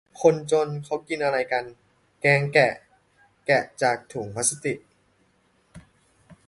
[0.21, 1.65] คนจนเขากินอะไรกัน
[2.21, 2.73] แกงแกะ
[3.45, 4.79] แกะจากถุงพลาสติก